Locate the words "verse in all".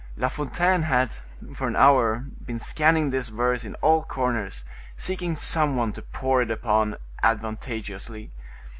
3.29-4.01